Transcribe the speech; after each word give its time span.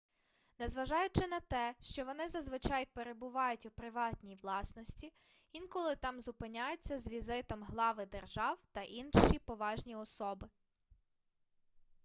незважаючи 0.59 1.27
на 1.27 1.39
те 1.39 1.75
що 1.81 2.05
вони 2.05 2.27
зазвичай 2.29 2.87
перебувають 2.93 3.65
у 3.65 3.71
приватній 3.71 4.35
власності 4.35 5.13
інколи 5.51 5.95
там 5.95 6.21
зупиняються 6.21 6.99
з 6.99 7.09
візитом 7.09 7.63
глави 7.63 8.05
держав 8.05 8.57
та 8.73 8.81
інші 8.81 9.39
поважні 9.45 9.95
особи 9.95 10.47